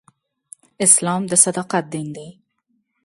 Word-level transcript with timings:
اسلام 0.85 1.21
د 1.31 1.33
صداقت 1.45 1.85
دین 1.93 2.07
دی. 2.15 2.27